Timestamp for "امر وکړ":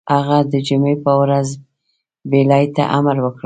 2.97-3.39